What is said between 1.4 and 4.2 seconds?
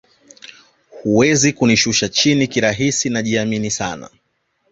kunishusha chini kirahisi najiamini sana